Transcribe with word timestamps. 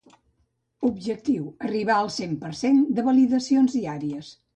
Objectiu 0.87 1.43
arribar 1.67 1.97
al 1.97 2.09
cent 2.15 2.33
per 2.45 2.51
cent 2.61 2.79
de 3.01 3.05
validacions 3.11 3.77
diàries. 3.81 4.33